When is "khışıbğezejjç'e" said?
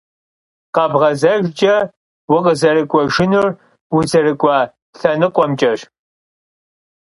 0.75-1.75